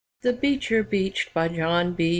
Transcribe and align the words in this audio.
THE 0.23 0.33
BEECHER 0.33 0.81
BEACHED 0.81 1.31
BY 1.31 1.47
JOHN 1.49 1.93
B. 1.93 2.09